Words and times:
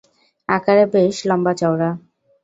আকারে 0.49 0.83
বেশ 0.93 1.15
লম্বা-চওড়া। 1.29 1.89